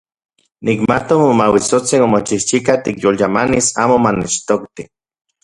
[0.69, 4.81] Nikmatok Momauitsotsin omochijchika tikyolyamanis amo manechtokti.